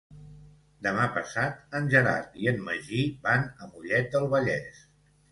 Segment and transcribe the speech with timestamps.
[0.85, 4.81] Demà passat en Gerard i en Magí van a Mollet del Vallès.